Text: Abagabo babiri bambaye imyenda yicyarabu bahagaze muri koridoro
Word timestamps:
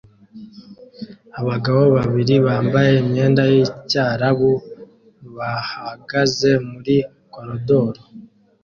Abagabo 1.39 1.81
babiri 1.97 2.35
bambaye 2.45 2.91
imyenda 3.03 3.41
yicyarabu 3.53 4.51
bahagaze 5.35 6.49
muri 6.69 6.95
koridoro 7.33 7.99